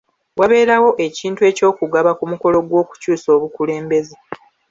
Waberawo 0.39 0.89
ekintu 1.05 1.41
eky'okugaba 1.49 2.11
ku 2.17 2.23
mukulo 2.31 2.57
gw'okukyusa 2.67 3.27
obukulembeze. 3.37 4.15